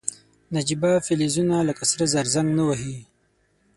[0.55, 2.97] نجیبه فلزونه لکه سره زر زنګ نه وهي.